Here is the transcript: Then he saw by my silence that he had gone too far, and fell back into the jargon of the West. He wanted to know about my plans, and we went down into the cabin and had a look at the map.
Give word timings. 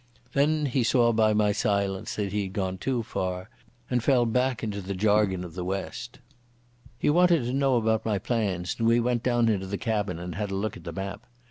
Then 0.33 0.65
he 0.65 0.81
saw 0.81 1.11
by 1.13 1.31
my 1.33 1.51
silence 1.51 2.15
that 2.15 2.31
he 2.31 2.41
had 2.45 2.53
gone 2.53 2.79
too 2.79 3.03
far, 3.03 3.51
and 3.87 4.03
fell 4.03 4.25
back 4.25 4.63
into 4.63 4.81
the 4.81 4.95
jargon 4.95 5.43
of 5.43 5.53
the 5.53 5.63
West. 5.63 6.17
He 6.97 7.11
wanted 7.11 7.43
to 7.43 7.53
know 7.53 7.75
about 7.75 8.03
my 8.03 8.17
plans, 8.17 8.75
and 8.79 8.87
we 8.87 8.99
went 8.99 9.21
down 9.21 9.47
into 9.47 9.67
the 9.67 9.77
cabin 9.77 10.17
and 10.17 10.33
had 10.33 10.49
a 10.49 10.55
look 10.55 10.75
at 10.75 10.85
the 10.85 10.91
map. 10.91 11.27